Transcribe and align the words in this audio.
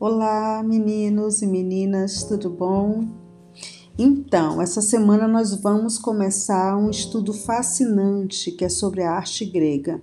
Olá, 0.00 0.62
meninos 0.62 1.42
e 1.42 1.46
meninas, 1.46 2.24
tudo 2.24 2.48
bom? 2.48 3.06
Então, 3.98 4.62
essa 4.62 4.80
semana 4.80 5.28
nós 5.28 5.54
vamos 5.54 5.98
começar 5.98 6.74
um 6.74 6.88
estudo 6.88 7.34
fascinante 7.34 8.50
que 8.50 8.64
é 8.64 8.70
sobre 8.70 9.02
a 9.02 9.12
arte 9.12 9.44
grega. 9.44 10.00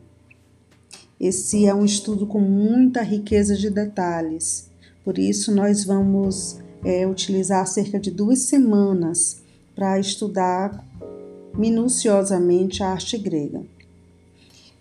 Esse 1.19 1.65
é 1.65 1.73
um 1.73 1.83
estudo 1.83 2.27
com 2.27 2.39
muita 2.39 3.01
riqueza 3.01 3.55
de 3.55 3.71
detalhes, 3.71 4.69
por 5.03 5.17
isso 5.17 5.51
nós 5.51 5.83
vamos 5.83 6.59
é, 6.85 7.07
utilizar 7.07 7.65
cerca 7.65 7.99
de 7.99 8.11
duas 8.11 8.41
semanas 8.41 9.41
para 9.75 9.99
estudar 9.99 10.85
minuciosamente 11.55 12.83
a 12.83 12.89
arte 12.89 13.17
grega. 13.17 13.65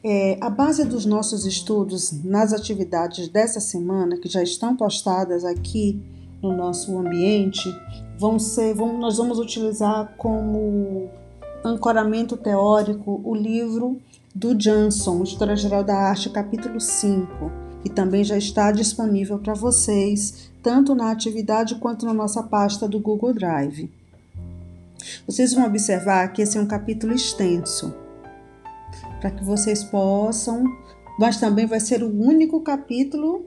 É, 0.09 0.38
a 0.41 0.48
base 0.48 0.84
dos 0.84 1.05
nossos 1.05 1.45
estudos 1.45 2.12
nas 2.23 2.52
atividades 2.52 3.27
dessa 3.27 3.59
semana, 3.59 4.16
que 4.16 4.29
já 4.29 4.41
estão 4.41 4.77
postadas 4.77 5.45
aqui 5.45 6.01
no 6.41 6.56
nosso 6.56 6.96
ambiente, 6.96 7.69
vão 8.16 8.38
ser, 8.38 8.73
vão, 8.73 9.01
nós 9.01 9.16
vamos 9.16 9.41
utilizar 9.41 10.15
como 10.16 11.10
ancoramento 11.65 12.37
teórico 12.37 13.20
o 13.24 13.34
livro 13.34 14.01
do 14.32 14.55
Johnson, 14.55 15.24
História 15.24 15.56
Geral 15.56 15.82
da 15.82 15.96
Arte, 15.96 16.30
capítulo 16.30 16.80
5, 16.80 17.51
que 17.82 17.91
também 17.91 18.23
já 18.23 18.38
está 18.38 18.70
disponível 18.70 19.41
para 19.41 19.54
vocês, 19.54 20.52
tanto 20.62 20.95
na 20.95 21.10
atividade 21.10 21.74
quanto 21.80 22.07
na 22.07 22.15
nossa 22.15 22.45
pasta 22.45 22.87
do 22.87 23.01
Google 23.01 23.34
Drive. 23.34 23.91
Vocês 25.27 25.52
vão 25.52 25.66
observar 25.66 26.32
que 26.32 26.43
esse 26.43 26.57
é 26.57 26.60
um 26.60 26.66
capítulo 26.66 27.12
extenso 27.12 28.05
para 29.20 29.30
que 29.30 29.44
vocês 29.44 29.82
possam, 29.84 30.64
mas 31.18 31.38
também 31.38 31.66
vai 31.66 31.80
ser 31.80 32.02
o 32.02 32.09
único 32.09 32.60
capítulo 32.60 33.46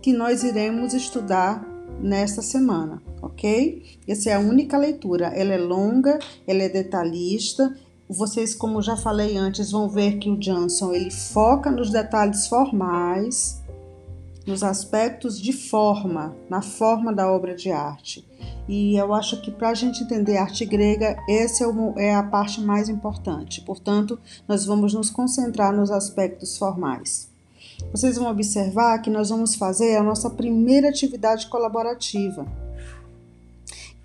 que 0.00 0.12
nós 0.12 0.42
iremos 0.42 0.92
estudar 0.94 1.64
nesta 2.00 2.42
semana, 2.42 3.00
ok? 3.20 3.82
Essa 4.06 4.30
é 4.30 4.34
a 4.34 4.40
única 4.40 4.76
leitura. 4.76 5.26
Ela 5.28 5.54
é 5.54 5.58
longa, 5.58 6.18
ela 6.46 6.62
é 6.62 6.68
detalhista. 6.68 7.74
Vocês, 8.08 8.54
como 8.54 8.82
já 8.82 8.96
falei 8.96 9.36
antes, 9.36 9.70
vão 9.70 9.88
ver 9.88 10.18
que 10.18 10.28
o 10.28 10.36
Johnson 10.36 10.92
ele 10.92 11.10
foca 11.10 11.70
nos 11.70 11.90
detalhes 11.90 12.46
formais, 12.46 13.61
nos 14.46 14.62
aspectos 14.62 15.40
de 15.40 15.52
forma, 15.52 16.36
na 16.48 16.62
forma 16.62 17.12
da 17.12 17.30
obra 17.30 17.54
de 17.54 17.70
arte. 17.70 18.26
E 18.68 18.96
eu 18.96 19.12
acho 19.12 19.40
que 19.40 19.50
para 19.50 19.70
a 19.70 19.74
gente 19.74 20.02
entender 20.02 20.36
arte 20.36 20.64
grega, 20.64 21.16
essa 21.28 21.64
é, 21.64 22.06
é 22.06 22.14
a 22.14 22.22
parte 22.22 22.60
mais 22.60 22.88
importante. 22.88 23.60
Portanto, 23.60 24.18
nós 24.46 24.64
vamos 24.64 24.94
nos 24.94 25.10
concentrar 25.10 25.72
nos 25.72 25.90
aspectos 25.90 26.56
formais. 26.56 27.30
Vocês 27.90 28.16
vão 28.16 28.30
observar 28.30 29.00
que 29.00 29.10
nós 29.10 29.30
vamos 29.30 29.54
fazer 29.54 29.96
a 29.96 30.02
nossa 30.02 30.30
primeira 30.30 30.88
atividade 30.88 31.48
colaborativa. 31.48 32.46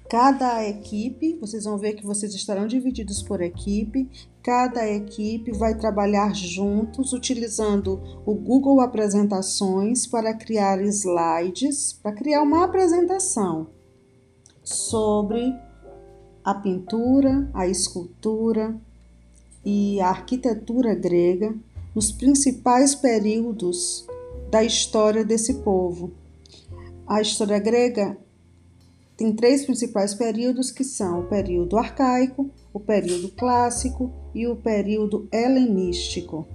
Cada 0.09 0.65
equipe, 0.65 1.37
vocês 1.41 1.65
vão 1.65 1.77
ver 1.77 1.93
que 1.93 2.05
vocês 2.05 2.33
estarão 2.33 2.65
divididos 2.65 3.21
por 3.21 3.41
equipe. 3.41 4.09
Cada 4.41 4.87
equipe 4.87 5.51
vai 5.51 5.75
trabalhar 5.75 6.33
juntos 6.33 7.11
utilizando 7.11 8.01
o 8.25 8.33
Google 8.33 8.79
Apresentações 8.79 10.07
para 10.07 10.33
criar 10.33 10.81
slides, 10.81 11.91
para 11.91 12.13
criar 12.13 12.41
uma 12.41 12.63
apresentação 12.63 13.67
sobre 14.63 15.53
a 16.41 16.53
pintura, 16.55 17.49
a 17.53 17.67
escultura 17.67 18.79
e 19.65 19.99
a 19.99 20.07
arquitetura 20.07 20.95
grega 20.95 21.53
nos 21.93 22.13
principais 22.13 22.95
períodos 22.95 24.07
da 24.49 24.63
história 24.63 25.25
desse 25.25 25.55
povo. 25.55 26.13
A 27.05 27.21
história 27.21 27.59
grega 27.59 28.17
tem 29.17 29.33
três 29.33 29.65
principais 29.65 30.13
períodos 30.13 30.71
que 30.71 30.83
são 30.83 31.21
o 31.21 31.23
período 31.23 31.77
arcaico, 31.77 32.49
o 32.71 32.79
período 32.79 33.29
clássico 33.29 34.11
e 34.33 34.47
o 34.47 34.55
período 34.55 35.27
helenístico. 35.33 36.47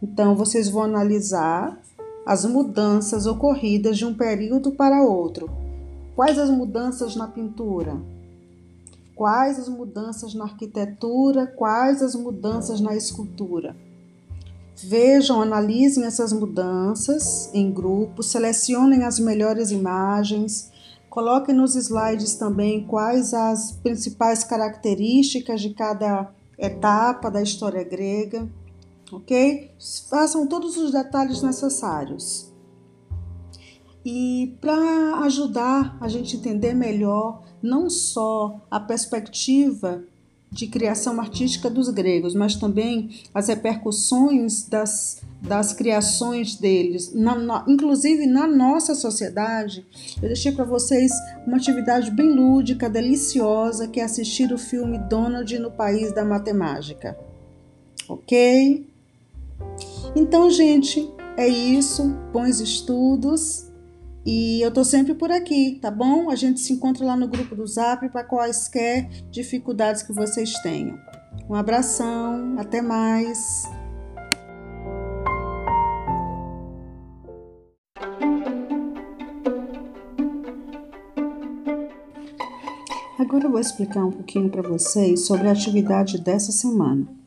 Então 0.00 0.36
vocês 0.36 0.68
vão 0.68 0.82
analisar 0.82 1.80
as 2.26 2.44
mudanças 2.44 3.26
ocorridas 3.26 3.96
de 3.96 4.04
um 4.04 4.14
período 4.14 4.72
para 4.72 5.02
outro 5.02 5.50
Quais 6.18 6.36
as 6.36 6.50
mudanças 6.50 7.14
na 7.14 7.28
pintura? 7.28 7.96
Quais 9.14 9.56
as 9.56 9.68
mudanças 9.68 10.34
na 10.34 10.46
arquitetura? 10.46 11.46
Quais 11.46 12.02
as 12.02 12.16
mudanças 12.16 12.80
na 12.80 12.96
escultura? 12.96 13.76
Vejam, 14.74 15.40
analisem 15.40 16.04
essas 16.04 16.32
mudanças 16.32 17.48
em 17.54 17.70
grupo, 17.70 18.20
selecionem 18.20 19.04
as 19.04 19.20
melhores 19.20 19.70
imagens, 19.70 20.72
coloquem 21.10 21.54
nos 21.54 21.74
slides 21.74 22.34
também 22.34 22.86
quais 22.86 23.32
as 23.34 23.72
principais 23.72 24.44
características 24.44 25.60
de 25.60 25.70
cada 25.70 26.30
etapa 26.58 27.30
da 27.30 27.42
história 27.42 27.84
grega, 27.84 28.48
ok? 29.12 29.70
Façam 30.08 30.46
todos 30.46 30.76
os 30.76 30.92
detalhes 30.92 31.42
necessários. 31.42 32.52
E 34.04 34.56
para 34.60 35.20
ajudar 35.24 35.96
a 36.00 36.08
gente 36.08 36.36
entender 36.36 36.74
melhor 36.74 37.42
não 37.62 37.90
só 37.90 38.60
a 38.70 38.78
perspectiva 38.80 40.04
de 40.50 40.66
criação 40.66 41.20
artística 41.20 41.68
dos 41.68 41.88
gregos, 41.90 42.34
mas 42.34 42.56
também 42.56 43.10
as 43.34 43.48
repercussões 43.48 44.66
das, 44.66 45.20
das 45.42 45.72
criações 45.72 46.56
deles, 46.56 47.12
na, 47.14 47.34
na, 47.34 47.64
inclusive 47.68 48.26
na 48.26 48.46
nossa 48.46 48.94
sociedade, 48.94 49.86
eu 50.22 50.28
deixei 50.28 50.52
para 50.52 50.64
vocês 50.64 51.12
uma 51.46 51.56
atividade 51.58 52.10
bem 52.10 52.32
lúdica, 52.32 52.88
deliciosa, 52.88 53.86
que 53.86 54.00
é 54.00 54.04
assistir 54.04 54.52
o 54.52 54.58
filme 54.58 54.98
Donald 54.98 55.58
no 55.58 55.70
País 55.70 56.12
da 56.12 56.24
Matemática. 56.24 57.18
Ok? 58.08 58.86
Então, 60.16 60.50
gente, 60.50 61.08
é 61.36 61.46
isso. 61.46 62.08
Bons 62.32 62.60
estudos. 62.60 63.67
E 64.30 64.60
eu 64.60 64.70
tô 64.70 64.84
sempre 64.84 65.14
por 65.14 65.32
aqui, 65.32 65.78
tá 65.80 65.90
bom? 65.90 66.30
A 66.30 66.36
gente 66.36 66.60
se 66.60 66.74
encontra 66.74 67.02
lá 67.02 67.16
no 67.16 67.26
grupo 67.26 67.56
do 67.56 67.66
Zap 67.66 68.06
para 68.10 68.22
quaisquer 68.22 69.08
dificuldades 69.30 70.02
que 70.02 70.12
vocês 70.12 70.52
tenham. 70.60 70.98
Um 71.48 71.54
abração, 71.54 72.54
até 72.58 72.82
mais. 72.82 73.64
Agora 83.18 83.44
eu 83.44 83.50
vou 83.50 83.58
explicar 83.58 84.04
um 84.04 84.12
pouquinho 84.12 84.50
para 84.50 84.60
vocês 84.60 85.26
sobre 85.26 85.48
a 85.48 85.52
atividade 85.52 86.20
dessa 86.20 86.52
semana. 86.52 87.17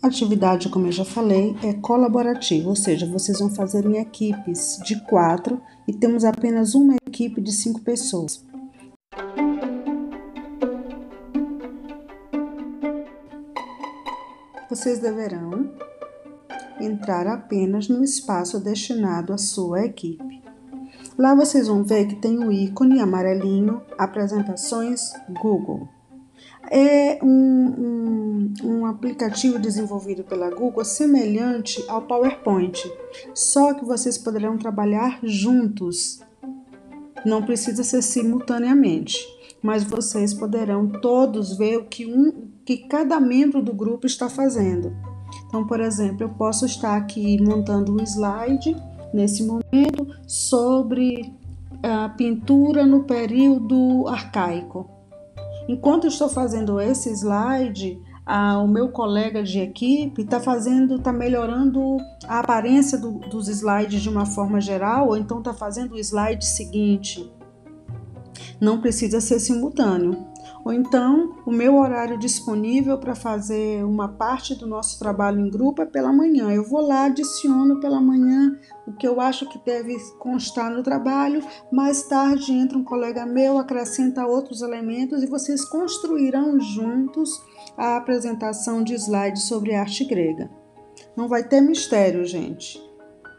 A 0.00 0.06
atividade, 0.06 0.68
como 0.68 0.86
eu 0.86 0.92
já 0.92 1.04
falei, 1.04 1.56
é 1.60 1.74
colaborativa, 1.74 2.68
ou 2.68 2.76
seja, 2.76 3.04
vocês 3.04 3.40
vão 3.40 3.50
fazer 3.50 3.84
em 3.84 3.98
equipes 3.98 4.78
de 4.84 5.00
quatro 5.06 5.60
e 5.88 5.92
temos 5.92 6.24
apenas 6.24 6.76
uma 6.76 6.94
equipe 7.04 7.40
de 7.40 7.50
cinco 7.50 7.80
pessoas. 7.80 8.46
Vocês 14.70 15.00
deverão 15.00 15.68
entrar 16.80 17.26
apenas 17.26 17.88
no 17.88 18.04
espaço 18.04 18.60
destinado 18.60 19.32
à 19.32 19.38
sua 19.38 19.84
equipe. 19.84 20.40
Lá 21.18 21.34
vocês 21.34 21.66
vão 21.66 21.82
ver 21.82 22.06
que 22.06 22.14
tem 22.14 22.38
o 22.38 22.52
ícone 22.52 23.00
amarelinho 23.00 23.82
Apresentações 23.98 25.12
Google 25.42 25.88
é 26.70 27.18
um, 27.22 27.28
um, 27.28 28.54
um, 28.62 28.86
aplicativo 28.86 29.58
desenvolvido 29.58 30.24
pela 30.24 30.50
Google 30.50 30.84
semelhante 30.84 31.84
ao 31.88 32.02
PowerPoint, 32.02 32.90
só 33.34 33.74
que 33.74 33.84
vocês 33.84 34.18
poderão 34.18 34.58
trabalhar 34.58 35.18
juntos. 35.22 36.20
Não 37.24 37.42
precisa 37.42 37.82
ser 37.82 38.02
simultaneamente, 38.02 39.18
mas 39.62 39.84
vocês 39.84 40.32
poderão 40.32 40.88
todos 40.88 41.56
ver 41.56 41.78
o 41.78 41.84
que, 41.84 42.06
um, 42.06 42.48
que 42.64 42.78
cada 42.88 43.18
membro 43.18 43.62
do 43.62 43.72
grupo 43.72 44.06
está 44.06 44.28
fazendo. 44.28 44.96
Então, 45.46 45.66
por 45.66 45.80
exemplo, 45.80 46.24
eu 46.24 46.28
posso 46.30 46.66
estar 46.66 46.96
aqui 46.96 47.42
montando 47.42 47.92
um 47.92 48.02
slide 48.04 48.76
nesse 49.12 49.42
momento 49.42 50.06
sobre 50.26 51.34
a 51.82 52.08
pintura 52.10 52.84
no 52.84 53.04
período 53.04 54.06
arcaico. 54.08 54.97
Enquanto 55.68 56.06
estou 56.06 56.30
fazendo 56.30 56.80
esse 56.80 57.10
slide, 57.10 58.00
o 58.62 58.66
meu 58.66 58.88
colega 58.88 59.42
de 59.42 59.60
equipe 59.60 60.22
está 60.22 60.40
fazendo, 60.40 60.96
está 60.96 61.12
melhorando 61.12 61.98
a 62.26 62.40
aparência 62.40 62.98
do, 62.98 63.12
dos 63.12 63.48
slides 63.48 64.00
de 64.00 64.08
uma 64.08 64.24
forma 64.24 64.60
geral, 64.60 65.08
ou 65.08 65.16
então 65.16 65.38
está 65.38 65.52
fazendo 65.52 65.92
o 65.92 65.98
slide 65.98 66.44
seguinte. 66.44 67.30
Não 68.60 68.80
precisa 68.80 69.20
ser 69.20 69.40
simultâneo. 69.40 70.26
Ou 70.64 70.72
então, 70.72 71.36
o 71.46 71.50
meu 71.50 71.76
horário 71.76 72.18
disponível 72.18 72.98
para 72.98 73.14
fazer 73.14 73.84
uma 73.84 74.08
parte 74.08 74.54
do 74.54 74.66
nosso 74.66 74.98
trabalho 74.98 75.40
em 75.40 75.48
grupo 75.48 75.82
é 75.82 75.86
pela 75.86 76.12
manhã. 76.12 76.50
Eu 76.50 76.64
vou 76.64 76.80
lá, 76.80 77.04
adiciono 77.04 77.80
pela 77.80 78.00
manhã 78.00 78.58
o 78.86 78.92
que 78.92 79.06
eu 79.06 79.20
acho 79.20 79.48
que 79.48 79.58
deve 79.64 79.96
constar 80.18 80.70
no 80.70 80.82
trabalho. 80.82 81.42
Mais 81.70 82.02
tarde 82.02 82.52
entra 82.52 82.76
um 82.76 82.84
colega 82.84 83.24
meu, 83.24 83.58
acrescenta 83.58 84.26
outros 84.26 84.60
elementos 84.62 85.22
e 85.22 85.26
vocês 85.26 85.64
construirão 85.64 86.58
juntos 86.60 87.30
a 87.76 87.96
apresentação 87.96 88.82
de 88.82 88.94
slides 88.94 89.44
sobre 89.44 89.74
arte 89.74 90.04
grega. 90.04 90.50
Não 91.16 91.28
vai 91.28 91.44
ter 91.44 91.60
mistério, 91.60 92.24
gente. 92.24 92.87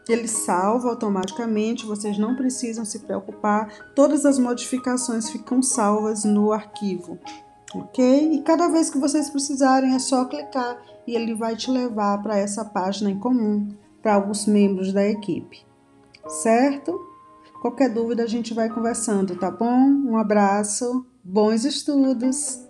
Ele 0.08 0.26
salva 0.26 0.88
automaticamente, 0.88 1.86
vocês 1.86 2.18
não 2.18 2.34
precisam 2.34 2.84
se 2.84 3.00
preocupar, 3.00 3.68
todas 3.94 4.26
as 4.26 4.38
modificações 4.38 5.30
ficam 5.30 5.62
salvas 5.62 6.24
no 6.24 6.52
arquivo, 6.52 7.18
ok? 7.74 8.32
E 8.32 8.42
cada 8.42 8.68
vez 8.68 8.90
que 8.90 8.98
vocês 8.98 9.30
precisarem 9.30 9.94
é 9.94 9.98
só 9.98 10.24
clicar 10.24 10.78
e 11.06 11.14
ele 11.14 11.34
vai 11.34 11.54
te 11.56 11.70
levar 11.70 12.22
para 12.22 12.38
essa 12.38 12.64
página 12.64 13.10
em 13.10 13.18
comum 13.18 13.68
para 14.02 14.14
alguns 14.14 14.46
membros 14.46 14.92
da 14.92 15.06
equipe, 15.06 15.64
certo? 16.26 16.98
Qualquer 17.60 17.90
dúvida 17.90 18.22
a 18.22 18.26
gente 18.26 18.54
vai 18.54 18.70
conversando, 18.70 19.36
tá 19.36 19.50
bom? 19.50 19.86
Um 20.06 20.16
abraço, 20.16 21.04
bons 21.22 21.64
estudos! 21.64 22.69